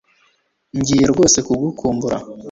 [0.77, 2.17] Ngiye rwose kugukumbura